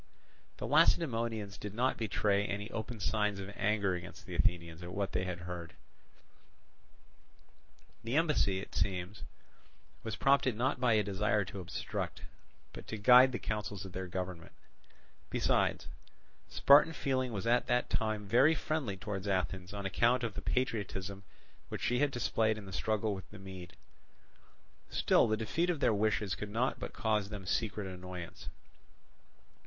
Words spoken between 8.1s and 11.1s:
embassy, it seems, was prompted not by a